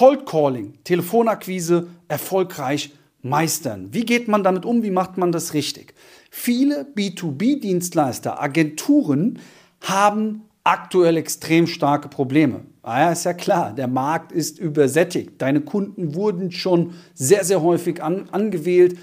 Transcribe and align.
Cold 0.00 0.24
Calling, 0.24 0.78
Telefonakquise 0.82 1.88
erfolgreich 2.08 2.94
meistern. 3.20 3.90
Wie 3.92 4.06
geht 4.06 4.28
man 4.28 4.42
damit 4.42 4.64
um? 4.64 4.82
Wie 4.82 4.90
macht 4.90 5.18
man 5.18 5.30
das 5.30 5.52
richtig? 5.52 5.92
Viele 6.30 6.86
B2B-Dienstleister, 6.96 8.40
Agenturen 8.40 9.40
haben 9.82 10.44
aktuell 10.64 11.18
extrem 11.18 11.66
starke 11.66 12.08
Probleme. 12.08 12.62
Ah 12.80 13.00
ja, 13.00 13.12
ist 13.12 13.26
ja 13.26 13.34
klar, 13.34 13.74
der 13.74 13.88
Markt 13.88 14.32
ist 14.32 14.58
übersättigt. 14.58 15.32
Deine 15.36 15.60
Kunden 15.60 16.14
wurden 16.14 16.50
schon 16.50 16.94
sehr, 17.12 17.44
sehr 17.44 17.60
häufig 17.60 18.02
an, 18.02 18.26
angewählt, 18.32 18.96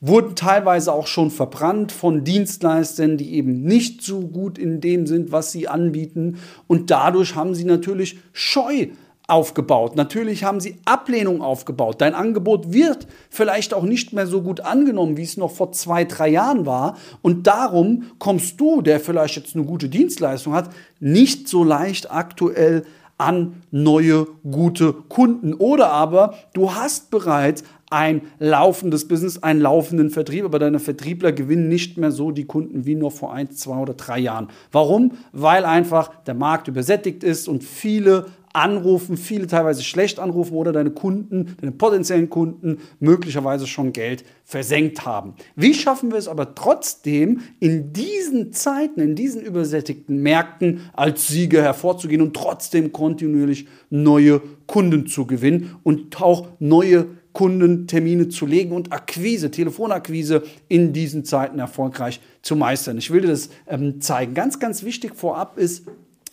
wurden 0.00 0.34
teilweise 0.34 0.92
auch 0.92 1.06
schon 1.06 1.30
verbrannt 1.30 1.92
von 1.92 2.24
Dienstleistern, 2.24 3.18
die 3.18 3.34
eben 3.34 3.62
nicht 3.62 4.02
so 4.02 4.22
gut 4.22 4.58
in 4.58 4.80
dem 4.80 5.06
sind, 5.06 5.30
was 5.30 5.52
sie 5.52 5.68
anbieten. 5.68 6.38
Und 6.66 6.90
dadurch 6.90 7.36
haben 7.36 7.54
sie 7.54 7.64
natürlich 7.64 8.18
Scheu 8.32 8.88
aufgebaut. 9.30 9.96
Natürlich 9.96 10.44
haben 10.44 10.60
sie 10.60 10.76
Ablehnung 10.84 11.42
aufgebaut. 11.42 12.00
Dein 12.00 12.14
Angebot 12.14 12.72
wird 12.72 13.06
vielleicht 13.30 13.72
auch 13.72 13.84
nicht 13.84 14.12
mehr 14.12 14.26
so 14.26 14.42
gut 14.42 14.60
angenommen, 14.60 15.16
wie 15.16 15.22
es 15.22 15.36
noch 15.36 15.50
vor 15.50 15.72
zwei, 15.72 16.04
drei 16.04 16.28
Jahren 16.28 16.66
war. 16.66 16.96
Und 17.22 17.46
darum 17.46 18.04
kommst 18.18 18.60
du, 18.60 18.82
der 18.82 19.00
vielleicht 19.00 19.36
jetzt 19.36 19.54
eine 19.54 19.64
gute 19.64 19.88
Dienstleistung 19.88 20.54
hat, 20.54 20.70
nicht 20.98 21.48
so 21.48 21.64
leicht 21.64 22.10
aktuell 22.10 22.84
an 23.18 23.62
neue 23.70 24.26
gute 24.50 24.92
Kunden. 24.92 25.54
Oder 25.54 25.92
aber 25.92 26.34
du 26.54 26.74
hast 26.74 27.10
bereits 27.10 27.62
ein 27.90 28.22
laufendes 28.38 29.08
Business, 29.08 29.42
einen 29.42 29.60
laufenden 29.60 30.10
Vertrieb, 30.10 30.44
aber 30.44 30.58
deine 30.58 30.78
Vertriebler 30.78 31.32
gewinnen 31.32 31.68
nicht 31.68 31.98
mehr 31.98 32.12
so 32.12 32.30
die 32.30 32.44
Kunden 32.44 32.86
wie 32.86 32.94
noch 32.94 33.10
vor 33.10 33.34
ein, 33.34 33.50
zwei 33.50 33.76
oder 33.76 33.94
drei 33.94 34.20
Jahren. 34.20 34.48
Warum? 34.72 35.12
Weil 35.32 35.64
einfach 35.64 36.10
der 36.24 36.34
Markt 36.34 36.68
übersättigt 36.68 37.24
ist 37.24 37.48
und 37.48 37.64
viele 37.64 38.26
anrufen, 38.52 39.16
viele 39.16 39.46
teilweise 39.46 39.82
schlecht 39.82 40.18
anrufen 40.18 40.54
oder 40.54 40.72
deine 40.72 40.90
Kunden, 40.90 41.56
deine 41.60 41.72
potenziellen 41.72 42.30
Kunden 42.30 42.78
möglicherweise 42.98 43.66
schon 43.66 43.92
Geld 43.92 44.24
versenkt 44.44 45.06
haben. 45.06 45.34
Wie 45.54 45.74
schaffen 45.74 46.10
wir 46.10 46.18
es 46.18 46.28
aber 46.28 46.54
trotzdem 46.54 47.40
in 47.60 47.92
diesen 47.92 48.52
Zeiten, 48.52 49.00
in 49.00 49.14
diesen 49.14 49.40
übersättigten 49.42 50.22
Märkten 50.22 50.80
als 50.92 51.28
Sieger 51.28 51.62
hervorzugehen 51.62 52.22
und 52.22 52.34
trotzdem 52.34 52.92
kontinuierlich 52.92 53.68
neue 53.90 54.40
Kunden 54.66 55.06
zu 55.06 55.26
gewinnen 55.26 55.76
und 55.84 56.20
auch 56.20 56.48
neue 56.58 57.06
Kundentermine 57.32 58.28
zu 58.28 58.44
legen 58.46 58.72
und 58.72 58.92
Akquise, 58.92 59.50
Telefonakquise 59.50 60.42
in 60.68 60.92
diesen 60.92 61.24
Zeiten 61.24 61.60
erfolgreich 61.60 62.20
zu 62.42 62.56
meistern. 62.56 62.98
Ich 62.98 63.12
will 63.12 63.20
dir 63.20 63.28
das 63.28 63.50
ähm, 63.68 64.00
zeigen. 64.00 64.34
Ganz, 64.34 64.58
ganz 64.58 64.82
wichtig 64.82 65.14
vorab 65.14 65.56
ist, 65.56 65.86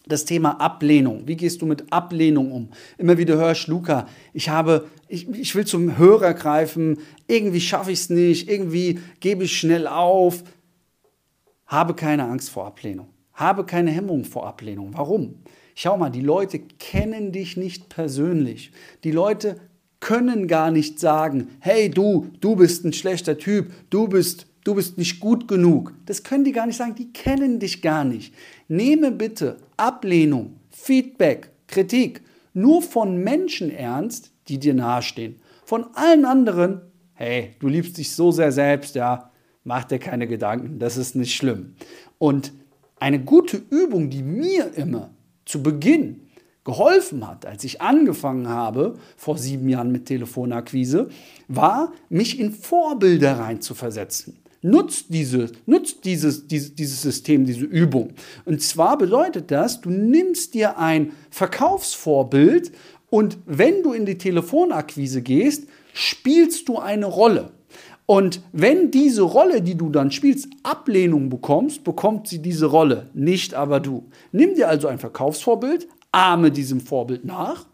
das 0.08 0.26
Thema 0.26 0.60
Ablehnung. 0.60 1.24
Wie 1.26 1.36
gehst 1.36 1.62
du 1.62 1.66
mit 1.66 1.92
Ablehnung 1.92 2.52
um? 2.52 2.70
Immer 2.98 3.18
wieder 3.18 3.38
hörst, 3.38 3.68
Luca, 3.68 4.08
ich 4.34 4.50
habe, 4.50 4.88
ich, 5.08 5.30
ich 5.30 5.56
will 5.56 5.66
zum 5.66 5.98
Hörer 5.98 6.34
greifen, 6.34 7.00
irgendwie 7.28 7.62
schaffe 7.62 7.92
ich 7.92 8.00
es 8.00 8.10
nicht, 8.10 8.50
irgendwie 8.50 9.00
gebe 9.20 9.44
ich 9.44 9.58
schnell 9.58 9.88
auf. 9.88 10.44
Habe 11.66 11.94
keine 11.94 12.26
Angst 12.26 12.50
vor 12.50 12.66
Ablehnung. 12.66 13.08
Habe 13.34 13.66
keine 13.66 13.92
Hemmung 13.92 14.24
vor 14.24 14.48
Ablehnung. 14.48 14.92
Warum? 14.94 15.36
Schau 15.76 15.98
mal, 15.98 16.10
die 16.10 16.22
Leute 16.22 16.60
kennen 16.60 17.32
dich 17.32 17.58
nicht 17.58 17.90
persönlich. 17.90 18.72
Die 19.04 19.12
Leute 19.12 19.60
können 20.00 20.48
gar 20.48 20.72
nicht 20.72 21.00
sagen, 21.00 21.50
hey 21.60 21.90
du, 21.90 22.28
du 22.40 22.56
bist 22.56 22.86
ein 22.86 22.94
schlechter 22.94 23.38
Typ, 23.38 23.72
du 23.90 24.08
bist 24.08 24.48
du 24.68 24.76
bist 24.76 24.98
nicht 24.98 25.22
gut 25.22 25.48
genug. 25.48 25.94
Das 26.06 26.24
können 26.24 26.44
die 26.44 26.52
gar 26.52 26.66
nicht 26.66 26.76
sagen, 26.76 26.96
die 26.96 27.14
kennen 27.14 27.60
dich 27.60 27.82
gar 27.82 28.04
nicht. 28.04 28.34
Nehme 28.68 29.12
bitte 29.12 29.58
Ablehnung, 29.78 30.60
Feedback, 30.70 31.52
Kritik 31.68 32.22
nur 32.54 32.82
von 32.82 33.24
Menschen 33.24 33.70
ernst, 33.72 34.32
die 34.48 34.60
dir 34.60 34.74
nahestehen. 34.74 35.40
Von 35.64 35.86
allen 35.94 36.26
anderen, 36.26 36.82
hey, 37.14 37.56
du 37.60 37.68
liebst 37.68 37.98
dich 37.98 38.12
so 38.12 38.32
sehr 38.32 38.52
selbst, 38.52 38.96
ja, 38.96 39.32
mach 39.64 39.84
dir 39.84 40.00
keine 40.00 40.28
Gedanken, 40.28 40.80
das 40.80 40.98
ist 40.98 41.16
nicht 41.16 41.36
schlimm. 41.36 41.76
Und 42.18 42.54
eine 43.00 43.24
gute 43.24 43.62
Übung, 43.70 44.10
die 44.10 44.24
mir 44.24 44.74
immer 44.76 45.12
zu 45.46 45.62
Beginn 45.62 46.22
geholfen 46.64 47.28
hat, 47.28 47.46
als 47.46 47.64
ich 47.64 47.80
angefangen 47.80 48.50
habe, 48.50 48.96
vor 49.16 49.38
sieben 49.38 49.70
Jahren 49.70 49.92
mit 49.92 50.06
Telefonakquise, 50.06 51.10
war, 51.48 51.94
mich 52.10 52.40
in 52.40 52.52
Vorbilder 52.52 53.40
reinzuversetzen. 53.40 54.40
Nutzt, 54.62 55.08
diese, 55.10 55.52
nutzt 55.66 56.04
dieses, 56.06 56.48
dieses, 56.48 56.74
dieses 56.74 57.02
System, 57.02 57.46
diese 57.46 57.66
Übung. 57.66 58.14
Und 58.46 58.62
zwar 58.62 58.98
bedeutet 58.98 59.52
das, 59.52 59.82
du 59.82 59.90
nimmst 59.90 60.54
dir 60.54 60.78
ein 60.78 61.12
Verkaufsvorbild 61.30 62.72
und 63.10 63.38
wenn 63.46 63.84
du 63.84 63.94
in 63.94 64.06
die 64.06 64.18
Telefonakquise 64.18 65.22
gehst, 65.22 65.68
spielst 65.94 66.68
du 66.68 66.78
eine 66.78 67.06
Rolle. 67.06 67.52
Und 68.06 68.42
wenn 68.54 68.90
diese 68.90 69.22
Rolle, 69.22 69.62
die 69.62 69.76
du 69.76 69.90
dann 69.90 70.12
spielst, 70.12 70.48
Ablehnung 70.64 71.30
bekommst, 71.30 71.84
bekommt 71.84 72.28
sie 72.28 72.42
diese 72.42 72.68
Rolle, 72.68 73.10
nicht 73.14 73.54
aber 73.54 73.80
du. 73.82 74.06
Nimm 74.32 74.56
dir 74.56 74.70
also 74.70 74.88
ein 74.88 74.98
Verkaufsvorbild, 74.98 75.88
ahme 76.12 76.50
diesem 76.50 76.80
Vorbild 76.80 77.26
nach, 77.26 77.66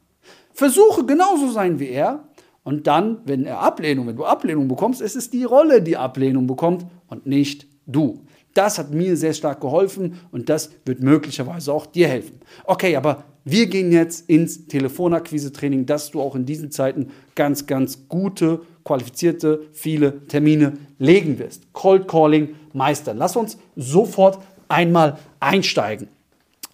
versuche 0.51 1.05
genauso 1.05 1.51
sein 1.51 1.79
wie 1.79 1.89
er 1.89 2.27
und 2.63 2.87
dann, 2.87 3.19
wenn 3.25 3.45
er 3.45 3.59
Ablehnung, 3.59 4.07
wenn 4.07 4.15
du 4.15 4.25
Ablehnung 4.25 4.67
bekommst, 4.67 5.01
ist 5.01 5.15
es 5.15 5.29
die 5.29 5.43
Rolle, 5.43 5.81
die 5.81 5.97
Ablehnung 5.97 6.47
bekommt 6.47 6.85
und 7.07 7.25
nicht 7.25 7.67
du. 7.85 8.21
Das 8.53 8.77
hat 8.77 8.91
mir 8.91 9.17
sehr 9.17 9.33
stark 9.33 9.61
geholfen 9.61 10.19
und 10.31 10.49
das 10.49 10.71
wird 10.85 11.01
möglicherweise 11.01 11.73
auch 11.73 11.85
dir 11.85 12.07
helfen. 12.07 12.39
Okay, 12.65 12.95
aber 12.95 13.25
wir 13.45 13.67
gehen 13.67 13.91
jetzt 13.91 14.29
ins 14.29 14.67
Telefonakquise-Training, 14.67 15.85
dass 15.85 16.11
du 16.11 16.21
auch 16.21 16.35
in 16.35 16.45
diesen 16.45 16.71
Zeiten 16.71 17.09
ganz, 17.35 17.65
ganz 17.65 18.07
gute, 18.07 18.61
qualifizierte, 18.85 19.63
viele 19.73 20.25
Termine 20.27 20.73
legen 20.99 21.39
wirst. 21.39 21.73
Cold 21.73 22.07
Calling 22.07 22.55
meistern. 22.73 23.17
Lass 23.17 23.35
uns 23.35 23.57
sofort 23.75 24.39
einmal 24.69 25.17
einsteigen. 25.39 26.07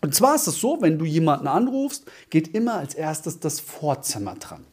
Und 0.01 0.13
zwar 0.13 0.35
ist 0.35 0.47
es 0.47 0.59
so, 0.59 0.77
wenn 0.81 0.99
du 0.99 1.05
jemanden 1.05 1.47
anrufst, 1.47 2.05
geht 2.29 2.53
immer 2.53 2.75
als 2.75 2.93
erstes 2.93 3.39
das 3.39 3.59
Vorzimmer 3.59 4.35
dran. 4.35 4.63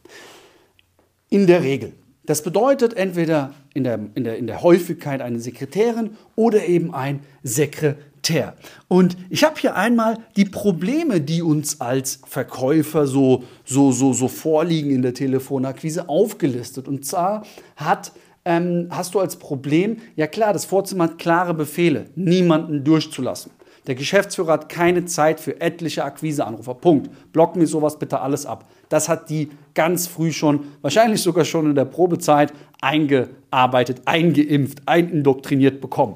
In 1.29 1.47
der 1.47 1.63
Regel. 1.63 1.93
Das 2.25 2.41
bedeutet 2.41 2.93
entweder 2.93 3.53
in 3.73 3.83
der, 3.83 3.99
in 4.15 4.23
der, 4.23 4.37
in 4.37 4.47
der 4.47 4.61
Häufigkeit 4.61 5.21
eine 5.21 5.39
Sekretärin 5.39 6.17
oder 6.35 6.65
eben 6.65 6.93
ein 6.93 7.21
Sekretär. 7.41 8.55
Und 8.89 9.15
ich 9.29 9.45
habe 9.45 9.59
hier 9.59 9.75
einmal 9.75 10.17
die 10.35 10.45
Probleme, 10.45 11.21
die 11.21 11.41
uns 11.41 11.79
als 11.79 12.19
Verkäufer 12.27 13.07
so, 13.07 13.43
so, 13.63 13.93
so, 13.93 14.11
so 14.11 14.27
vorliegen 14.27 14.91
in 14.91 15.01
der 15.01 15.13
Telefonakquise 15.13 16.09
aufgelistet. 16.09 16.87
Und 16.87 17.05
zwar 17.05 17.45
hat 17.77 18.11
ähm, 18.47 18.87
hast 18.89 19.13
du 19.13 19.19
als 19.19 19.35
Problem, 19.35 19.97
ja 20.15 20.25
klar, 20.25 20.53
das 20.53 20.63
Vorzimmer 20.63 21.05
hat 21.05 21.17
klare 21.17 21.53
Befehle, 21.53 22.05
niemanden 22.15 22.85
durchzulassen. 22.85 23.51
Der 23.87 23.95
Geschäftsführer 23.95 24.53
hat 24.53 24.69
keine 24.69 25.05
Zeit 25.05 25.39
für 25.39 25.59
etliche 25.61 26.03
Akquiseanrufer. 26.03 26.75
Punkt. 26.75 27.31
Block 27.31 27.55
mir 27.55 27.67
sowas 27.67 27.97
bitte 27.97 28.19
alles 28.19 28.45
ab. 28.45 28.69
Das 28.89 29.09
hat 29.09 29.29
die 29.29 29.49
ganz 29.73 30.07
früh 30.07 30.31
schon, 30.31 30.65
wahrscheinlich 30.81 31.21
sogar 31.21 31.45
schon 31.45 31.67
in 31.67 31.75
der 31.75 31.85
Probezeit, 31.85 32.53
eingearbeitet, 32.81 34.01
eingeimpft, 34.05 34.81
einindoktriniert 34.85 35.81
bekommen. 35.81 36.15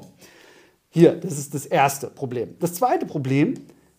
Hier, 0.90 1.12
das 1.12 1.38
ist 1.38 1.54
das 1.54 1.64
erste 1.64 2.08
Problem. 2.08 2.56
Das 2.60 2.74
zweite 2.74 3.06
Problem, 3.06 3.54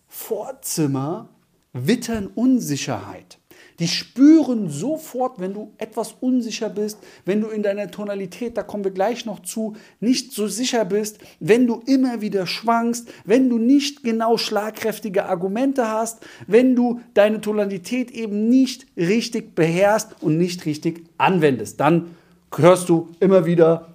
Vorzimmer 0.06 1.28
wittern 1.72 2.28
Unsicherheit. 2.28 3.38
Die 3.80 3.88
spüren 3.88 4.68
sofort, 4.68 5.40
wenn 5.40 5.52
du 5.52 5.72
etwas 5.78 6.14
unsicher 6.20 6.68
bist, 6.68 6.98
wenn 7.24 7.40
du 7.40 7.48
in 7.48 7.62
deiner 7.62 7.90
Tonalität, 7.90 8.56
da 8.56 8.62
kommen 8.62 8.84
wir 8.84 8.92
gleich 8.92 9.26
noch 9.26 9.40
zu, 9.40 9.74
nicht 10.00 10.32
so 10.32 10.46
sicher 10.46 10.84
bist, 10.84 11.18
wenn 11.40 11.66
du 11.66 11.82
immer 11.86 12.20
wieder 12.20 12.46
schwankst, 12.46 13.08
wenn 13.24 13.48
du 13.48 13.58
nicht 13.58 14.04
genau 14.04 14.36
schlagkräftige 14.36 15.26
Argumente 15.26 15.88
hast, 15.88 16.20
wenn 16.46 16.76
du 16.76 17.00
deine 17.14 17.40
Tonalität 17.40 18.12
eben 18.12 18.48
nicht 18.48 18.86
richtig 18.96 19.54
beherrschst 19.56 20.16
und 20.20 20.38
nicht 20.38 20.66
richtig 20.66 21.04
anwendest. 21.18 21.80
Dann 21.80 22.14
hörst 22.54 22.88
du 22.88 23.08
immer 23.18 23.44
wieder, 23.44 23.94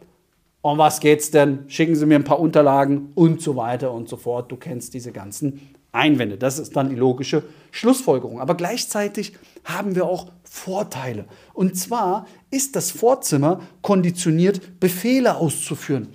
um 0.61 0.77
was 0.77 0.99
geht's 0.99 1.31
denn? 1.31 1.59
Schicken 1.67 1.95
Sie 1.95 2.05
mir 2.05 2.15
ein 2.15 2.25
paar 2.25 2.39
Unterlagen 2.39 3.13
und 3.15 3.41
so 3.41 3.55
weiter 3.55 3.93
und 3.93 4.09
so 4.09 4.17
fort. 4.17 4.51
Du 4.51 4.57
kennst 4.57 4.93
diese 4.93 5.13
ganzen 5.13 5.61
Einwände. 5.91 6.37
Das 6.37 6.59
ist 6.59 6.75
dann 6.75 6.89
die 6.89 6.95
logische 6.95 7.43
Schlussfolgerung. 7.71 8.39
Aber 8.41 8.55
gleichzeitig 8.55 9.33
haben 9.63 9.95
wir 9.95 10.05
auch 10.05 10.31
Vorteile. 10.43 11.25
Und 11.53 11.77
zwar 11.77 12.27
ist 12.49 12.75
das 12.75 12.91
Vorzimmer 12.91 13.61
konditioniert, 13.81 14.79
Befehle 14.79 15.35
auszuführen. 15.35 16.09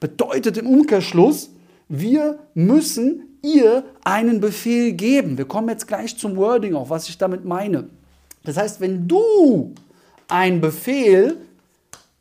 Bedeutet 0.00 0.56
im 0.56 0.66
Umkehrschluss, 0.66 1.50
wir 1.88 2.38
müssen 2.54 3.38
ihr 3.42 3.84
einen 4.04 4.40
Befehl 4.40 4.92
geben. 4.92 5.36
Wir 5.36 5.44
kommen 5.44 5.68
jetzt 5.68 5.86
gleich 5.86 6.16
zum 6.16 6.36
Wording 6.36 6.74
auf, 6.74 6.90
was 6.90 7.08
ich 7.08 7.18
damit 7.18 7.44
meine. 7.44 7.88
Das 8.44 8.56
heißt, 8.56 8.80
wenn 8.80 9.06
du 9.06 9.74
einen 10.28 10.60
Befehl 10.60 11.36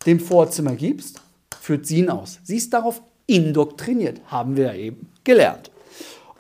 dem 0.05 0.19
Vorzimmer 0.19 0.75
gibst, 0.75 1.21
führt 1.61 1.85
sie 1.85 1.99
ihn 1.99 2.09
aus. 2.09 2.39
Sie 2.43 2.57
ist 2.57 2.73
darauf 2.73 3.01
indoktriniert, 3.25 4.19
haben 4.27 4.57
wir 4.57 4.65
ja 4.65 4.73
eben 4.73 5.09
gelernt. 5.23 5.71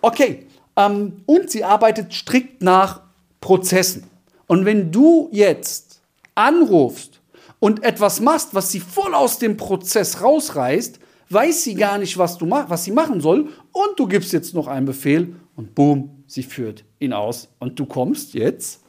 Okay, 0.01 0.45
ähm, 0.75 1.21
und 1.25 1.49
sie 1.49 1.63
arbeitet 1.63 2.13
strikt 2.13 2.61
nach 2.61 3.01
Prozessen. 3.39 4.03
Und 4.47 4.65
wenn 4.65 4.91
du 4.91 5.29
jetzt 5.31 6.01
anrufst 6.35 7.21
und 7.59 7.83
etwas 7.83 8.19
machst, 8.19 8.53
was 8.53 8.71
sie 8.71 8.79
voll 8.79 9.13
aus 9.13 9.39
dem 9.39 9.57
Prozess 9.57 10.21
rausreißt, 10.21 10.99
weiß 11.29 11.63
sie 11.63 11.75
gar 11.75 11.97
nicht, 11.97 12.17
was, 12.17 12.37
du 12.37 12.45
mach, 12.45 12.69
was 12.69 12.83
sie 12.83 12.91
machen 12.91 13.21
soll 13.21 13.49
und 13.71 13.97
du 13.97 14.07
gibst 14.07 14.33
jetzt 14.33 14.53
noch 14.53 14.67
einen 14.67 14.85
Befehl 14.85 15.35
und 15.55 15.75
boom, 15.75 16.23
sie 16.27 16.43
führt 16.43 16.83
ihn 16.99 17.13
aus 17.13 17.49
und 17.59 17.79
du 17.79 17.85
kommst 17.85 18.33
jetzt 18.33 18.81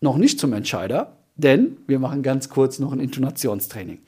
noch 0.00 0.16
nicht 0.16 0.38
zum 0.38 0.52
Entscheider, 0.52 1.16
denn 1.36 1.78
wir 1.86 1.98
machen 1.98 2.22
ganz 2.22 2.48
kurz 2.48 2.78
noch 2.78 2.92
ein 2.92 3.00
Intonationstraining. 3.00 3.98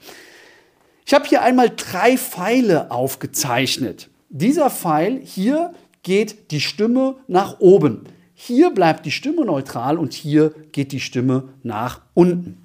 Ich 1.06 1.14
habe 1.14 1.26
hier 1.26 1.42
einmal 1.42 1.72
drei 1.74 2.18
Pfeile 2.18 2.90
aufgezeichnet. 2.90 4.10
Dieser 4.28 4.70
Pfeil 4.70 5.20
hier 5.22 5.72
geht 6.02 6.50
die 6.50 6.60
Stimme 6.60 7.16
nach 7.28 7.60
oben. 7.60 8.04
Hier 8.40 8.70
bleibt 8.70 9.04
die 9.04 9.10
Stimme 9.10 9.44
neutral 9.44 9.98
und 9.98 10.12
hier 10.12 10.54
geht 10.70 10.92
die 10.92 11.00
Stimme 11.00 11.48
nach 11.64 12.02
unten. 12.14 12.56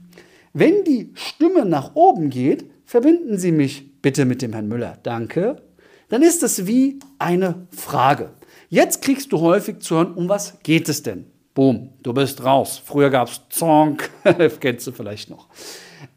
Wenn 0.54 0.84
die 0.84 1.10
Stimme 1.16 1.66
nach 1.66 1.96
oben 1.96 2.30
geht, 2.30 2.70
verbinden 2.86 3.40
Sie 3.40 3.52
mich 3.52 4.00
bitte 4.04 4.26
mit 4.26 4.44
dem 4.44 4.54
Herrn 4.54 4.68
Müller. 4.68 5.00
Danke. 5.02 5.64
Dann 6.10 6.22
ist 6.22 6.44
es 6.44 6.68
wie 6.68 7.00
eine 7.18 7.68
Frage. 7.72 8.30
Jetzt 8.70 9.02
kriegst 9.02 9.32
du 9.32 9.40
häufig 9.40 9.80
zu 9.80 9.96
hören, 9.96 10.14
um 10.14 10.30
was 10.30 10.60
geht 10.62 10.90
es 10.90 11.02
denn? 11.02 11.26
Boom, 11.56 11.90
du 12.04 12.14
bist 12.14 12.44
raus. 12.44 12.80
Früher 12.86 13.10
gab 13.10 13.30
es 13.30 13.42
Zonk, 13.50 14.12
kennst 14.60 14.86
du 14.86 14.92
vielleicht 14.92 15.32
noch. 15.32 15.48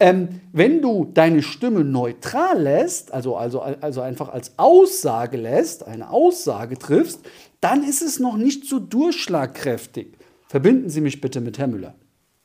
Ähm, 0.00 0.40
wenn 0.52 0.82
du 0.82 1.10
deine 1.12 1.42
Stimme 1.42 1.84
neutral 1.84 2.60
lässt, 2.60 3.12
also, 3.12 3.36
also, 3.36 3.60
also 3.60 4.00
einfach 4.00 4.28
als 4.28 4.58
Aussage 4.58 5.36
lässt, 5.36 5.86
eine 5.86 6.10
Aussage 6.10 6.78
triffst, 6.78 7.20
dann 7.60 7.82
ist 7.82 8.02
es 8.02 8.18
noch 8.18 8.36
nicht 8.36 8.66
so 8.66 8.78
durchschlagkräftig. 8.78 10.16
Verbinden 10.48 10.90
Sie 10.90 11.00
mich 11.00 11.20
bitte 11.20 11.40
mit 11.40 11.58
Herrn 11.58 11.70
Müller. 11.70 11.94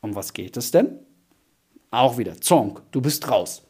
Um 0.01 0.15
was 0.15 0.33
geht 0.33 0.57
es 0.57 0.71
denn? 0.71 0.99
Auch 1.91 2.17
wieder 2.17 2.39
Zonk, 2.39 2.81
du 2.91 3.01
bist 3.01 3.29
raus. 3.29 3.63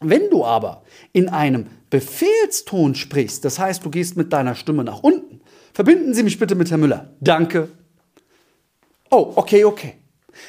Wenn 0.00 0.30
du 0.30 0.44
aber 0.44 0.82
in 1.12 1.28
einem 1.28 1.66
Befehlston 1.90 2.94
sprichst, 2.94 3.44
das 3.44 3.58
heißt, 3.58 3.84
du 3.84 3.90
gehst 3.90 4.16
mit 4.16 4.32
deiner 4.32 4.54
Stimme 4.54 4.84
nach 4.84 5.02
unten, 5.02 5.40
verbinden 5.72 6.12
Sie 6.12 6.24
mich 6.24 6.38
bitte 6.38 6.54
mit 6.54 6.70
Herrn 6.70 6.80
Müller. 6.80 7.12
Danke. 7.20 7.68
Oh, 9.10 9.32
okay, 9.36 9.64
okay. 9.64 9.94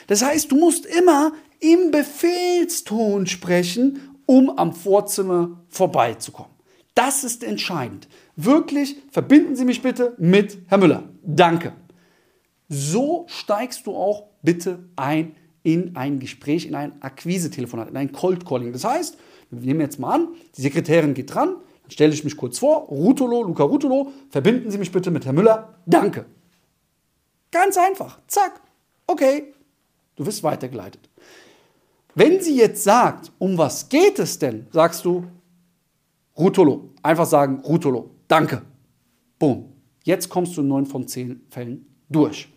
Das 0.07 0.23
heißt, 0.23 0.51
du 0.51 0.55
musst 0.55 0.85
immer 0.85 1.33
im 1.63 1.91
Befehlston 1.91 3.25
sprechen, 3.25 4.17
um 4.25 4.49
am 4.57 4.73
Vorzimmer 4.73 5.63
vorbeizukommen. 5.69 6.51
Das 6.93 7.23
ist 7.23 7.43
entscheidend. 7.43 8.07
Wirklich, 8.35 8.97
verbinden 9.11 9.55
Sie 9.55 9.65
mich 9.65 9.81
bitte 9.81 10.13
mit 10.17 10.57
Herrn 10.67 10.81
Müller. 10.81 11.03
Danke. 11.23 11.73
So 12.67 13.25
steigst 13.27 13.87
du 13.87 13.95
auch 13.95 14.25
bitte 14.41 14.83
ein 14.95 15.35
in 15.63 15.95
ein 15.95 16.19
Gespräch, 16.19 16.65
in 16.65 16.75
ein 16.75 17.01
Akquise-Telefonat, 17.01 17.89
in 17.89 17.97
ein 17.97 18.11
Cold 18.11 18.45
Calling. 18.45 18.73
Das 18.73 18.83
heißt, 18.83 19.17
wir 19.49 19.65
nehmen 19.65 19.79
jetzt 19.79 19.99
mal 19.99 20.15
an, 20.15 20.27
die 20.57 20.61
Sekretärin 20.61 21.13
geht 21.13 21.33
dran, 21.33 21.55
dann 21.83 21.91
stelle 21.91 22.13
ich 22.13 22.25
mich 22.25 22.35
kurz 22.35 22.59
vor, 22.59 22.87
Rutolo, 22.87 23.43
Luca 23.43 23.63
Rutolo, 23.63 24.11
verbinden 24.29 24.69
Sie 24.69 24.77
mich 24.77 24.91
bitte 24.91 25.11
mit 25.11 25.25
Herrn 25.25 25.35
Müller. 25.35 25.75
Danke. 25.85 26.25
Ganz 27.51 27.77
einfach. 27.77 28.19
Zack. 28.27 28.59
Okay. 29.07 29.53
Du 30.15 30.25
wirst 30.25 30.43
weitergeleitet. 30.43 31.09
Wenn 32.15 32.41
sie 32.41 32.57
jetzt 32.57 32.83
sagt, 32.83 33.31
um 33.39 33.57
was 33.57 33.89
geht 33.89 34.19
es 34.19 34.37
denn, 34.37 34.67
sagst 34.71 35.03
du 35.05 35.25
Rutolo. 36.37 36.89
Einfach 37.01 37.25
sagen 37.25 37.61
Rutolo. 37.61 38.11
Danke. 38.27 38.61
Boom. 39.39 39.73
Jetzt 40.03 40.29
kommst 40.29 40.55
du 40.57 40.61
in 40.61 40.67
neun 40.67 40.85
von 40.85 41.07
zehn 41.07 41.41
Fällen 41.49 41.85
durch. 42.09 42.49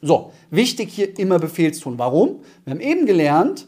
So, 0.00 0.32
wichtig 0.50 0.90
hier 0.90 1.18
immer 1.18 1.38
Befehlston. 1.38 1.98
Warum? 1.98 2.40
Wir 2.64 2.72
haben 2.72 2.80
eben 2.80 3.06
gelernt, 3.06 3.66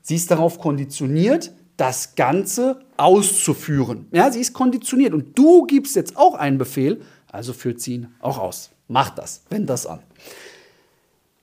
sie 0.00 0.16
ist 0.16 0.30
darauf 0.30 0.58
konditioniert, 0.58 1.52
das 1.76 2.14
Ganze 2.14 2.80
auszuführen. 2.96 4.06
Ja, 4.12 4.30
sie 4.30 4.40
ist 4.40 4.52
konditioniert 4.54 5.12
und 5.12 5.36
du 5.36 5.64
gibst 5.64 5.96
jetzt 5.96 6.16
auch 6.16 6.34
einen 6.34 6.58
Befehl, 6.58 7.02
also 7.30 7.52
führt 7.52 7.80
sie 7.80 7.94
ihn 7.94 8.14
auch 8.20 8.38
aus. 8.38 8.70
Mach 8.88 9.10
das, 9.10 9.42
wend 9.50 9.68
das 9.68 9.86
an. 9.86 10.00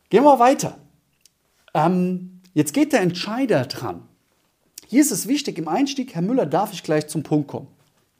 Gehen 0.09 0.23
wir 0.23 0.39
weiter. 0.39 0.77
Ähm, 1.73 2.38
jetzt 2.53 2.73
geht 2.73 2.93
der 2.93 3.01
Entscheider 3.01 3.65
dran. 3.65 4.03
Hier 4.87 5.01
ist 5.01 5.11
es 5.11 5.27
wichtig 5.27 5.57
im 5.57 5.67
Einstieg, 5.67 6.15
Herr 6.15 6.21
Müller, 6.21 6.45
darf 6.45 6.73
ich 6.73 6.83
gleich 6.83 7.07
zum 7.07 7.23
Punkt 7.23 7.47
kommen? 7.47 7.67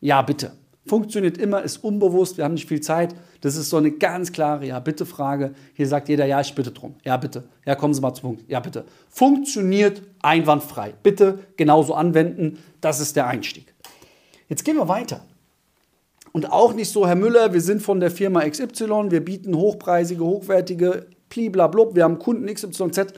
Ja, 0.02 0.22
bitte. 0.22 0.52
Funktioniert 0.86 1.38
immer, 1.38 1.62
ist 1.62 1.84
unbewusst, 1.84 2.38
wir 2.38 2.46
haben 2.46 2.56
nicht 2.56 2.68
viel 2.68 2.82
Zeit. 2.82 3.14
Das 3.42 3.56
ist 3.56 3.70
so 3.70 3.78
eine 3.78 3.92
ganz 3.92 4.32
klare 4.32 4.66
Ja-Bitte-Frage. 4.66 5.54
Hier 5.74 5.88
sagt 5.88 6.10
jeder, 6.10 6.26
ja, 6.26 6.42
ich 6.42 6.56
bitte 6.56 6.72
drum. 6.72 6.96
Ja, 7.04 7.18
bitte. 7.18 7.44
Ja, 7.66 7.76
kommen 7.76 7.94
Sie 7.94 8.02
mal 8.02 8.14
zum 8.14 8.30
Punkt. 8.30 8.50
Ja, 8.50 8.60
bitte. 8.60 8.86
Funktioniert 9.10 10.02
einwandfrei. 10.22 10.94
Bitte 11.04 11.40
genauso 11.58 11.94
anwenden. 11.94 12.58
Das 12.82 13.00
ist 13.00 13.16
der 13.16 13.28
Einstieg. 13.28 13.74
Jetzt 14.48 14.66
gehen 14.66 14.78
wir 14.78 14.88
weiter. 14.88 15.24
Und 16.32 16.52
auch 16.52 16.74
nicht 16.74 16.92
so, 16.92 17.08
Herr 17.08 17.16
Müller, 17.16 17.54
wir 17.54 17.62
sind 17.62 17.82
von 17.82 18.00
der 18.00 18.12
Firma 18.12 18.48
XY, 18.48 19.10
wir 19.10 19.24
bieten 19.24 19.56
hochpreisige, 19.56 20.24
hochwertige 20.24 21.08
bliblablub, 21.30 21.96
wir 21.96 22.04
haben 22.04 22.20
Kunden 22.20 22.52
XYZ. 22.52 23.14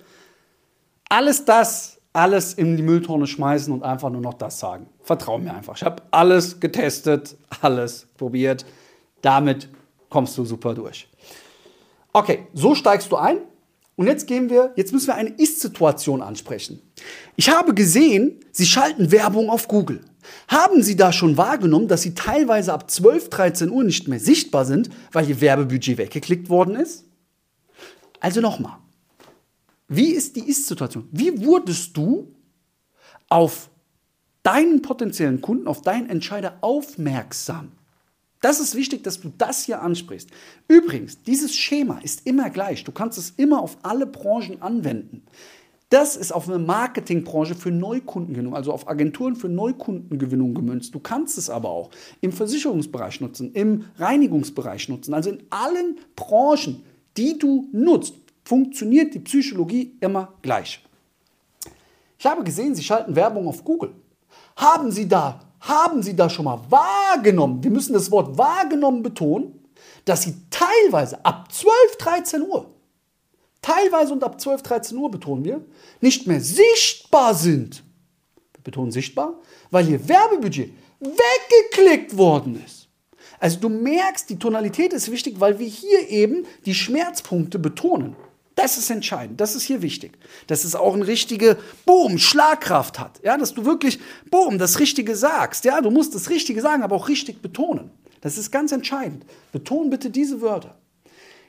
Alles 1.11 1.43
das, 1.43 1.97
alles 2.13 2.53
in 2.53 2.77
die 2.77 2.83
Mülltonne 2.83 3.27
schmeißen 3.27 3.73
und 3.73 3.83
einfach 3.83 4.09
nur 4.09 4.21
noch 4.21 4.35
das 4.35 4.61
sagen. 4.61 4.87
Vertrau 5.01 5.37
mir 5.37 5.53
einfach. 5.53 5.75
Ich 5.75 5.83
habe 5.83 6.01
alles 6.09 6.61
getestet, 6.61 7.35
alles 7.59 8.07
probiert. 8.17 8.65
Damit 9.21 9.67
kommst 10.09 10.37
du 10.37 10.45
super 10.45 10.73
durch. 10.73 11.09
Okay, 12.13 12.47
so 12.53 12.75
steigst 12.75 13.11
du 13.11 13.17
ein. 13.17 13.39
Und 13.97 14.07
jetzt 14.07 14.25
gehen 14.25 14.49
wir, 14.49 14.71
jetzt 14.77 14.93
müssen 14.93 15.07
wir 15.07 15.15
eine 15.15 15.31
Ist-Situation 15.31 16.21
ansprechen. 16.21 16.81
Ich 17.35 17.49
habe 17.49 17.73
gesehen, 17.73 18.39
Sie 18.53 18.65
schalten 18.65 19.11
Werbung 19.11 19.49
auf 19.49 19.67
Google. 19.67 19.99
Haben 20.47 20.81
Sie 20.81 20.95
da 20.95 21.11
schon 21.11 21.35
wahrgenommen, 21.35 21.89
dass 21.89 22.03
Sie 22.03 22.15
teilweise 22.15 22.71
ab 22.71 22.89
12, 22.89 23.29
13 23.29 23.69
Uhr 23.69 23.83
nicht 23.83 24.07
mehr 24.07 24.21
sichtbar 24.21 24.63
sind, 24.63 24.89
weil 25.11 25.27
Ihr 25.27 25.41
Werbebudget 25.41 25.97
weggeklickt 25.97 26.47
worden 26.47 26.77
ist? 26.77 27.03
Also 28.21 28.39
nochmal. 28.39 28.80
Wie 29.93 30.11
ist 30.11 30.37
die 30.37 30.47
Ist-Situation? 30.47 31.09
Wie 31.11 31.45
wurdest 31.45 31.97
du 31.97 32.33
auf 33.27 33.69
deinen 34.41 34.81
potenziellen 34.81 35.41
Kunden, 35.41 35.67
auf 35.67 35.81
deinen 35.81 36.09
Entscheider 36.09 36.59
aufmerksam? 36.61 37.73
Das 38.39 38.61
ist 38.61 38.73
wichtig, 38.73 39.03
dass 39.03 39.19
du 39.19 39.33
das 39.37 39.65
hier 39.65 39.81
ansprichst. 39.81 40.29
Übrigens, 40.69 41.21
dieses 41.23 41.53
Schema 41.53 41.99
ist 41.99 42.25
immer 42.25 42.49
gleich. 42.49 42.85
Du 42.85 42.93
kannst 42.93 43.17
es 43.17 43.31
immer 43.31 43.61
auf 43.61 43.79
alle 43.83 44.07
Branchen 44.07 44.61
anwenden. 44.61 45.23
Das 45.89 46.15
ist 46.15 46.31
auf 46.31 46.47
eine 46.47 46.57
Marketingbranche 46.57 47.55
für 47.55 47.69
Neukundengewinnung, 47.69 48.55
also 48.55 48.71
auf 48.71 48.87
Agenturen 48.87 49.35
für 49.35 49.49
Neukundengewinnung 49.49 50.53
gemünzt. 50.53 50.95
Du 50.95 51.01
kannst 51.01 51.37
es 51.37 51.49
aber 51.49 51.67
auch 51.67 51.89
im 52.21 52.31
Versicherungsbereich 52.31 53.19
nutzen, 53.19 53.51
im 53.51 53.83
Reinigungsbereich 53.97 54.87
nutzen, 54.87 55.13
also 55.13 55.31
in 55.31 55.43
allen 55.49 55.97
Branchen 56.15 56.81
die 57.17 57.37
du 57.37 57.67
nutzt, 57.71 58.13
funktioniert 58.43 59.13
die 59.13 59.19
Psychologie 59.19 59.95
immer 59.99 60.33
gleich. 60.41 60.83
Ich 62.17 62.25
habe 62.25 62.43
gesehen, 62.43 62.75
Sie 62.75 62.83
schalten 62.83 63.15
Werbung 63.15 63.47
auf 63.47 63.63
Google. 63.63 63.93
Haben 64.55 64.91
Sie 64.91 65.07
da, 65.07 65.39
haben 65.59 66.03
Sie 66.03 66.15
da 66.15 66.29
schon 66.29 66.45
mal 66.45 66.59
wahrgenommen, 66.69 67.63
wir 67.63 67.71
müssen 67.71 67.93
das 67.93 68.11
Wort 68.11 68.37
wahrgenommen 68.37 69.01
betonen, 69.01 69.59
dass 70.05 70.23
Sie 70.23 70.35
teilweise 70.49 71.23
ab 71.25 71.51
12, 71.51 71.73
13 71.97 72.41
Uhr, 72.43 72.69
teilweise 73.61 74.13
und 74.13 74.23
ab 74.23 74.39
12, 74.39 74.61
13 74.61 74.97
Uhr 74.97 75.09
betonen 75.09 75.45
wir, 75.45 75.65
nicht 75.99 76.27
mehr 76.27 76.41
sichtbar 76.41 77.33
sind. 77.33 77.83
Wir 78.53 78.63
betonen 78.63 78.91
sichtbar, 78.91 79.39
weil 79.69 79.89
Ihr 79.89 80.07
Werbebudget 80.07 80.71
weggeklickt 80.99 82.17
worden 82.17 82.63
ist. 82.63 82.87
Also 83.39 83.59
du 83.59 83.69
merkst, 83.69 84.29
die 84.29 84.37
Tonalität 84.37 84.93
ist 84.93 85.09
wichtig, 85.09 85.39
weil 85.39 85.57
wir 85.57 85.65
hier 85.65 86.07
eben 86.09 86.45
die 86.65 86.75
Schmerzpunkte 86.75 87.57
betonen. 87.57 88.15
Das 88.55 88.77
ist 88.77 88.89
entscheidend, 88.89 89.39
das 89.39 89.55
ist 89.55 89.63
hier 89.63 89.81
wichtig. 89.81 90.17
Dass 90.47 90.65
es 90.65 90.75
auch 90.75 90.93
eine 90.93 91.07
richtige, 91.07 91.57
Boom, 91.85 92.17
Schlagkraft 92.17 92.99
hat. 92.99 93.21
Ja, 93.23 93.37
dass 93.37 93.53
du 93.53 93.65
wirklich, 93.65 93.99
Boom, 94.29 94.57
das 94.57 94.79
Richtige 94.79 95.15
sagst. 95.15 95.63
Ja, 95.63 95.81
du 95.81 95.89
musst 95.89 96.13
das 96.15 96.29
Richtige 96.29 96.61
sagen, 96.61 96.83
aber 96.83 96.95
auch 96.95 97.07
richtig 97.07 97.41
betonen. 97.41 97.91
Das 98.19 98.37
ist 98.37 98.51
ganz 98.51 98.71
entscheidend. 98.71 99.25
Beton 99.51 99.89
bitte 99.89 100.09
diese 100.09 100.41
Wörter. 100.41 100.77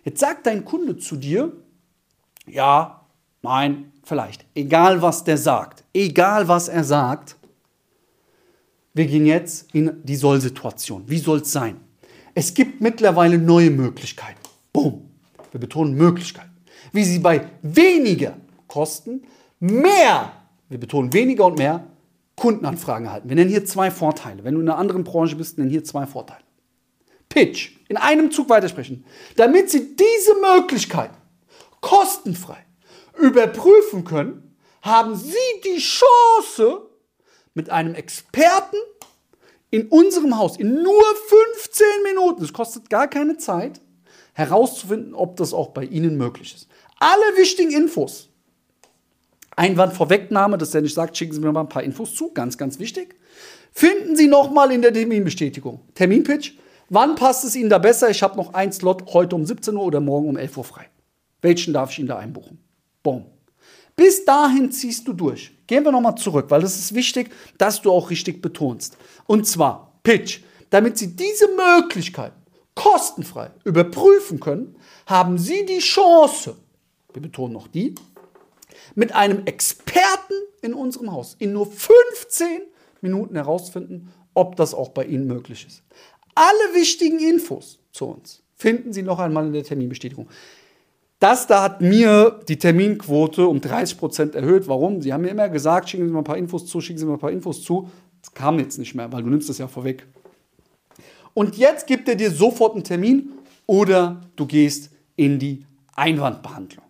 Jetzt 0.04 0.20
sagt 0.20 0.46
dein 0.46 0.64
Kunde 0.64 0.96
zu 0.96 1.16
dir, 1.16 1.52
ja, 2.46 3.04
nein, 3.42 3.92
vielleicht. 4.04 4.46
Egal 4.54 5.02
was 5.02 5.24
der 5.24 5.38
sagt, 5.38 5.84
egal 5.92 6.48
was 6.48 6.68
er 6.68 6.84
sagt, 6.84 7.36
wir 8.94 9.06
gehen 9.06 9.26
jetzt 9.26 9.74
in 9.74 10.02
die 10.02 10.16
Soll-Situation. 10.16 11.04
Wie 11.06 11.18
soll 11.18 11.40
es 11.40 11.52
sein? 11.52 11.80
Es 12.34 12.52
gibt 12.52 12.80
mittlerweile 12.80 13.38
neue 13.38 13.70
Möglichkeiten. 13.70 14.40
Boom. 14.72 15.08
Wir 15.50 15.60
betonen 15.60 15.94
Möglichkeiten. 15.94 16.51
Wie 16.92 17.04
sie 17.04 17.18
bei 17.18 17.48
weniger 17.62 18.36
Kosten 18.68 19.22
mehr, 19.60 20.32
wir 20.68 20.78
betonen 20.78 21.12
weniger 21.12 21.46
und 21.46 21.58
mehr, 21.58 21.86
Kundenanfragen 22.36 23.06
erhalten. 23.06 23.28
Wir 23.28 23.36
nennen 23.36 23.50
hier 23.50 23.64
zwei 23.64 23.90
Vorteile. 23.90 24.44
Wenn 24.44 24.54
du 24.54 24.60
in 24.60 24.68
einer 24.68 24.78
anderen 24.78 25.04
Branche 25.04 25.36
bist, 25.36 25.58
nennen 25.58 25.70
hier 25.70 25.84
zwei 25.84 26.06
Vorteile. 26.06 26.42
Pitch 27.28 27.72
in 27.88 27.96
einem 27.96 28.30
Zug 28.30 28.48
weitersprechen, 28.48 29.04
damit 29.36 29.70
Sie 29.70 29.96
diese 29.96 30.34
Möglichkeit 30.34 31.10
kostenfrei 31.80 32.64
überprüfen 33.18 34.04
können, 34.04 34.56
haben 34.82 35.14
Sie 35.14 35.36
die 35.64 35.78
Chance, 35.78 36.88
mit 37.54 37.70
einem 37.70 37.94
Experten 37.94 38.76
in 39.70 39.88
unserem 39.88 40.36
Haus 40.36 40.56
in 40.56 40.82
nur 40.82 41.02
15 41.26 41.86
Minuten, 42.04 42.44
es 42.44 42.52
kostet 42.52 42.90
gar 42.90 43.08
keine 43.08 43.36
Zeit, 43.36 43.80
herauszufinden, 44.32 45.14
ob 45.14 45.36
das 45.36 45.52
auch 45.52 45.68
bei 45.68 45.84
Ihnen 45.84 46.16
möglich 46.16 46.54
ist. 46.54 46.68
Alle 46.98 47.36
wichtigen 47.36 47.70
Infos. 47.72 48.28
Einwandvorwegnahme, 49.56 50.56
dass 50.56 50.70
der 50.70 50.82
nicht 50.82 50.94
sagt, 50.94 51.16
schicken 51.16 51.34
Sie 51.34 51.40
mir 51.40 51.52
mal 51.52 51.60
ein 51.60 51.68
paar 51.68 51.82
Infos 51.82 52.14
zu, 52.14 52.32
ganz, 52.32 52.56
ganz 52.56 52.78
wichtig. 52.78 53.16
Finden 53.72 54.16
Sie 54.16 54.26
nochmal 54.26 54.72
in 54.72 54.82
der 54.82 54.92
Terminbestätigung. 54.92 55.80
Terminpitch. 55.94 56.56
Wann 56.88 57.14
passt 57.14 57.44
es 57.44 57.56
Ihnen 57.56 57.70
da 57.70 57.78
besser? 57.78 58.10
Ich 58.10 58.22
habe 58.22 58.36
noch 58.36 58.54
ein 58.54 58.72
Slot 58.72 59.12
heute 59.12 59.36
um 59.36 59.46
17 59.46 59.74
Uhr 59.76 59.84
oder 59.84 60.00
morgen 60.00 60.28
um 60.28 60.36
11 60.36 60.56
Uhr 60.58 60.64
frei. 60.64 60.88
Welchen 61.40 61.72
darf 61.72 61.90
ich 61.90 61.98
Ihnen 61.98 62.08
da 62.08 62.18
einbuchen? 62.18 62.58
Boom. 63.02 63.26
Bis 63.96 64.24
dahin 64.24 64.70
ziehst 64.70 65.06
du 65.06 65.12
durch. 65.12 65.52
Gehen 65.66 65.84
wir 65.84 65.92
nochmal 65.92 66.16
zurück, 66.16 66.46
weil 66.48 66.62
es 66.62 66.78
ist 66.78 66.94
wichtig, 66.94 67.30
dass 67.58 67.82
du 67.82 67.90
auch 67.90 68.10
richtig 68.10 68.42
betonst. 68.42 68.96
Und 69.26 69.46
zwar 69.46 69.98
Pitch. 70.02 70.40
Damit 70.70 70.96
Sie 70.96 71.14
diese 71.14 71.48
Möglichkeit 71.48 72.32
kostenfrei 72.74 73.50
überprüfen 73.64 74.40
können, 74.40 74.76
haben 75.06 75.38
Sie 75.38 75.66
die 75.66 75.78
Chance, 75.78 76.56
wir 77.12 77.22
betonen 77.22 77.52
noch 77.52 77.68
die, 77.68 77.94
mit 78.94 79.14
einem 79.14 79.44
Experten 79.46 80.34
in 80.62 80.74
unserem 80.74 81.12
Haus 81.12 81.36
in 81.38 81.52
nur 81.52 81.66
15 81.66 82.62
Minuten 83.00 83.34
herausfinden, 83.34 84.12
ob 84.34 84.56
das 84.56 84.74
auch 84.74 84.90
bei 84.90 85.04
Ihnen 85.04 85.26
möglich 85.26 85.66
ist. 85.66 85.82
Alle 86.34 86.74
wichtigen 86.74 87.18
Infos 87.18 87.78
zu 87.92 88.06
uns 88.06 88.42
finden 88.54 88.92
Sie 88.92 89.02
noch 89.02 89.18
einmal 89.18 89.46
in 89.46 89.52
der 89.52 89.64
Terminbestätigung. 89.64 90.28
Das 91.18 91.46
da 91.46 91.62
hat 91.62 91.80
mir 91.80 92.40
die 92.48 92.58
Terminquote 92.58 93.46
um 93.46 93.60
30 93.60 93.98
Prozent 93.98 94.34
erhöht. 94.34 94.66
Warum? 94.66 95.02
Sie 95.02 95.12
haben 95.12 95.22
mir 95.22 95.28
immer 95.28 95.48
gesagt, 95.48 95.90
schicken 95.90 96.08
Sie 96.08 96.12
mir 96.12 96.18
ein 96.18 96.24
paar 96.24 96.36
Infos 96.36 96.66
zu, 96.66 96.80
schicken 96.80 96.98
Sie 96.98 97.06
mir 97.06 97.12
ein 97.12 97.18
paar 97.18 97.30
Infos 97.30 97.62
zu. 97.62 97.88
Das 98.22 98.34
kam 98.34 98.58
jetzt 98.58 98.78
nicht 98.78 98.94
mehr, 98.94 99.12
weil 99.12 99.22
du 99.22 99.28
nimmst 99.28 99.48
das 99.48 99.58
ja 99.58 99.68
vorweg. 99.68 100.06
Und 101.34 101.56
jetzt 101.56 101.86
gibt 101.86 102.08
er 102.08 102.14
dir 102.14 102.30
sofort 102.30 102.74
einen 102.74 102.84
Termin 102.84 103.32
oder 103.66 104.20
du 104.36 104.46
gehst 104.46 104.90
in 105.16 105.38
die 105.38 105.64
Einwandbehandlung. 105.94 106.84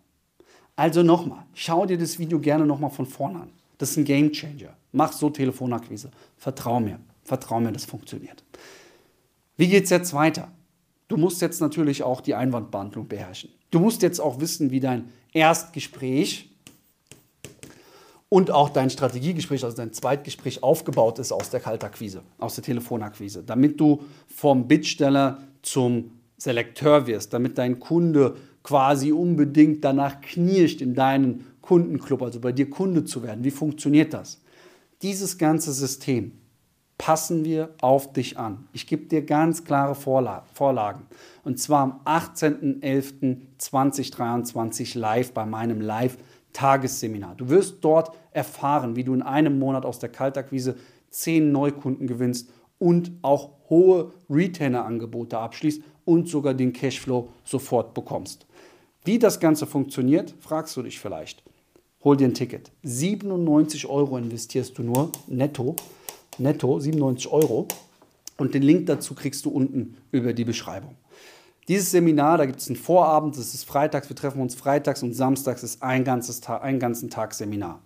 Also 0.77 1.03
nochmal, 1.03 1.45
schau 1.55 1.87
dir 1.87 1.99
das 1.99 2.19
Video 2.19 2.41
gerne 2.41 2.67
nochmal 2.67 2.91
von 2.91 3.07
vorne 3.07 3.41
an. 3.41 3.51
Das 3.79 3.91
ist 3.91 3.97
ein 3.99 4.05
Game 4.05 4.33
Changer. 4.33 4.77
Mach 4.93 5.13
so 5.13 5.31
Telefonakquise. 5.31 6.11
Vertrau 6.37 6.81
mir. 6.81 6.99
Vertrau 7.25 7.61
mir, 7.61 7.73
das 7.73 7.85
funktioniert. 7.85 8.43
Wie 9.57 9.69
geht 9.69 9.85
es 9.85 9.91
jetzt 9.91 10.15
weiter? 10.15 10.51
Du 11.09 11.17
musst 11.17 11.43
jetzt 11.43 11.61
natürlich 11.61 12.03
auch 12.03 12.21
die 12.21 12.35
Einwandbehandlung 12.35 13.07
beherrschen. 13.07 13.51
Du 13.71 13.81
musst 13.81 14.03
jetzt 14.03 14.21
auch 14.21 14.41
wissen, 14.41 14.71
wie 14.71 14.81
dein 14.81 15.11
Erstgespräch 15.33 16.52
und 18.33 18.51
auch 18.51 18.71
dein 18.71 18.89
Strategiegespräch, 18.89 19.63
also 19.63 19.77
dein 19.77 19.93
Zweitgespräch 19.93 20.63
aufgebaut 20.63 21.19
ist 21.19 21.33
aus 21.33 21.51
der 21.51 21.61
Kaltakquise, 21.61 22.23
aus 22.39 22.55
der 22.55 22.65
Telefonakquise, 22.65 23.43
damit 23.43 23.79
du 23.79 24.01
vom 24.27 24.67
Bittsteller 24.67 25.43
zum 25.61 26.13
Selekteur 26.39 27.07
wirst, 27.07 27.35
damit 27.35 27.59
dein 27.59 27.79
Kunde 27.79 28.37
quasi 28.63 29.13
unbedingt 29.13 29.85
danach 29.85 30.23
knirscht, 30.23 30.81
in 30.81 30.95
deinen 30.95 31.47
Kundenclub, 31.61 32.23
also 32.23 32.41
bei 32.41 32.53
dir 32.53 32.71
Kunde 32.71 33.05
zu 33.05 33.23
werden. 33.23 33.45
Wie 33.45 33.51
funktioniert 33.51 34.15
das? 34.15 34.41
Dieses 35.03 35.37
ganze 35.37 35.75
System 35.75 36.33
passen 36.97 37.45
wir 37.45 37.75
auf 37.83 38.15
dich 38.15 38.39
an. 38.39 38.67
Ich 38.73 38.87
gebe 38.87 39.05
dir 39.05 39.27
ganz 39.27 39.65
klare 39.65 39.95
Vorlagen. 39.95 41.03
Und 41.45 41.59
zwar 41.59 41.83
am 41.83 42.01
18.11.2023 42.07 44.99
live 44.99 45.33
bei 45.33 45.45
meinem 45.45 45.83
Live-Tagesseminar. 46.53 47.35
Du 47.37 47.49
wirst 47.49 47.77
dort 47.81 48.15
erfahren, 48.33 48.97
wie 48.97 49.05
du 49.05 49.15
in 49.15 49.23
einem 49.23 49.59
Monat 49.59 49.85
aus 49.85 49.99
der 49.99 50.09
Kaltakquise 50.09 50.77
10 51.11 51.53
Neukunden 51.53 52.07
gewinnst 52.07 52.51
und 52.79 53.13
auch 53.23 53.51
hohe 53.69 54.13
Retainer-Angebote 54.31 55.39
abschließt 55.39 55.83
und 56.05 56.29
sogar 56.29 56.55
den 56.55 56.73
Cashflow 56.73 57.29
sofort 57.45 57.95
bekommst. 57.95 58.47
Wie 59.05 59.19
das 59.19 59.41
Ganze 59.41 59.67
funktioniert, 59.67 60.35
fragst 60.41 60.77
du 60.77 60.83
dich 60.83 60.99
vielleicht. 60.99 61.43
Hol 62.05 62.17
dir 62.17 62.29
ein 62.29 62.35
Ticket. 62.35 62.73
97 62.83 63.87
Euro 63.87 64.17
investierst 64.17 64.77
du 64.79 64.83
nur 64.83 65.11
netto 65.27 65.77
netto 66.39 66.81
97 66.81 67.31
Euro. 67.31 67.69
Und 68.39 68.55
den 68.55 68.63
Link 68.63 68.87
dazu 68.87 69.15
kriegst 69.15 69.45
du 69.45 69.51
unten 69.51 69.97
über 70.11 70.33
die 70.33 70.45
Beschreibung. 70.45 70.97
Dieses 71.69 71.93
Seminar, 71.93 72.39
da 72.39 72.47
gibt 72.47 72.59
es 72.59 72.69
einen 72.69 72.77
Vorabend, 72.77 73.37
das 73.37 73.55
ist 73.55 73.65
freitags, 73.65 74.09
wir 74.09 74.17
treffen 74.17 74.41
uns 74.41 74.57
freitags 74.57 75.03
und 75.03 75.15
samstags 75.15 75.63
ist 75.63 75.83
ein, 75.83 76.03
ganzes 76.03 76.41
Tag, 76.41 76.63
ein 76.63 76.81
ganzen 76.81 77.09
Tag 77.09 77.35
Seminar. 77.35 77.83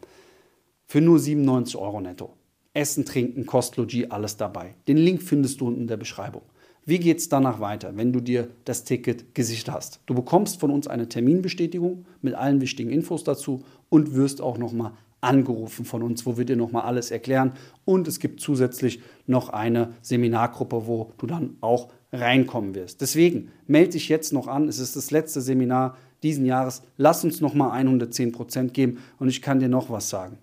Für 0.86 1.02
nur 1.02 1.18
97 1.18 1.76
Euro 1.76 2.00
netto. 2.00 2.32
Essen, 2.72 3.04
Trinken, 3.04 3.44
Kostlogie, 3.44 4.10
alles 4.10 4.36
dabei. 4.36 4.74
Den 4.88 4.96
Link 4.96 5.22
findest 5.22 5.60
du 5.60 5.66
unten 5.66 5.82
in 5.82 5.86
der 5.88 5.96
Beschreibung. 5.98 6.42
Wie 6.86 6.98
geht 6.98 7.18
es 7.18 7.28
danach 7.28 7.60
weiter, 7.60 7.96
wenn 7.96 8.12
du 8.12 8.20
dir 8.20 8.48
das 8.64 8.84
Ticket 8.84 9.34
gesichert 9.34 9.74
hast? 9.74 10.00
Du 10.06 10.14
bekommst 10.14 10.60
von 10.60 10.70
uns 10.70 10.86
eine 10.86 11.08
Terminbestätigung 11.08 12.06
mit 12.22 12.34
allen 12.34 12.60
wichtigen 12.60 12.90
Infos 12.90 13.24
dazu 13.24 13.64
und 13.88 14.14
wirst 14.14 14.40
auch 14.40 14.56
nochmal 14.56 14.92
angerufen 15.20 15.84
von 15.84 16.02
uns, 16.02 16.24
wo 16.24 16.38
wir 16.38 16.44
dir 16.44 16.56
nochmal 16.56 16.82
alles 16.82 17.10
erklären. 17.10 17.52
Und 17.84 18.06
es 18.08 18.20
gibt 18.20 18.40
zusätzlich 18.40 19.00
noch 19.26 19.48
eine 19.48 19.94
Seminargruppe, 20.02 20.86
wo 20.86 21.12
du 21.18 21.26
dann 21.26 21.56
auch 21.60 21.88
reinkommen 22.16 22.74
wirst. 22.74 23.00
Deswegen 23.00 23.50
melde 23.66 23.92
dich 23.92 24.08
jetzt 24.08 24.32
noch 24.32 24.48
an. 24.48 24.68
Es 24.68 24.78
ist 24.78 24.96
das 24.96 25.10
letzte 25.10 25.40
Seminar 25.40 25.96
diesen 26.22 26.44
Jahres. 26.44 26.82
Lass 26.96 27.24
uns 27.24 27.40
nochmal 27.40 27.70
110 27.72 28.32
Prozent 28.32 28.74
geben. 28.74 28.98
Und 29.18 29.28
ich 29.28 29.42
kann 29.42 29.60
dir 29.60 29.68
noch 29.68 29.90
was 29.90 30.08
sagen. 30.08 30.38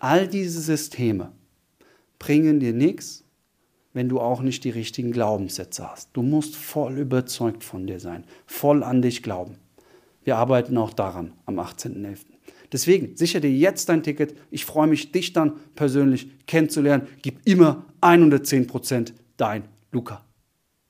All 0.00 0.28
diese 0.28 0.60
Systeme 0.60 1.32
bringen 2.18 2.60
dir 2.60 2.72
nichts, 2.72 3.24
wenn 3.92 4.08
du 4.08 4.20
auch 4.20 4.42
nicht 4.42 4.64
die 4.64 4.70
richtigen 4.70 5.12
Glaubenssätze 5.12 5.90
hast. 5.90 6.10
Du 6.12 6.22
musst 6.22 6.56
voll 6.56 6.98
überzeugt 6.98 7.64
von 7.64 7.86
dir 7.86 8.00
sein, 8.00 8.24
voll 8.46 8.82
an 8.82 9.02
dich 9.02 9.22
glauben. 9.22 9.56
Wir 10.24 10.36
arbeiten 10.36 10.76
auch 10.76 10.92
daran 10.92 11.32
am 11.46 11.58
18.11. 11.58 12.18
Deswegen 12.70 13.16
sichere 13.16 13.40
dir 13.40 13.50
jetzt 13.50 13.88
dein 13.88 14.02
Ticket. 14.02 14.36
Ich 14.50 14.64
freue 14.66 14.86
mich, 14.86 15.10
dich 15.10 15.32
dann 15.32 15.54
persönlich 15.74 16.28
kennenzulernen. 16.46 17.08
Gib 17.22 17.40
immer 17.46 17.86
110 18.02 18.66
Prozent 18.66 19.14
dein 19.36 19.64
Luca. 19.90 20.27